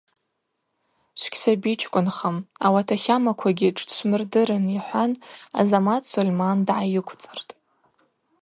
Швгьсабичкӏвынхым, 1.19 2.37
ауат 2.65 2.89
ахамаквагьи 2.95 3.73
тшдшвмырдырын,– 3.75 4.65
йхӏван 4.77 5.11
Азамат 5.59 6.03
Сольман 6.11 6.59
дгӏайыквцӏыртӏ. 6.67 7.51